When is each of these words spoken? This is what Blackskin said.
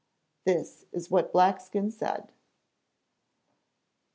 This 0.47 0.85
is 0.91 1.11
what 1.11 1.31
Blackskin 1.31 1.91
said. 1.93 2.31